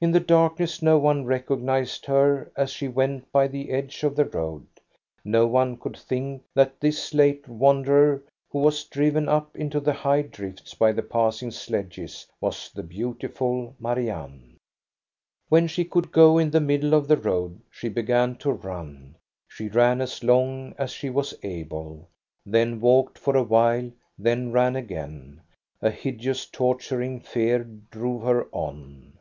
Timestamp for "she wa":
20.92-21.24